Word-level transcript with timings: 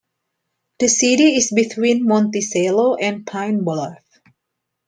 The 0.79 0.87
city 0.87 1.35
is 1.35 1.51
between 1.55 2.07
Monticello 2.07 2.95
and 2.95 3.23
Pine 3.23 3.63
Bluff. 3.63 4.01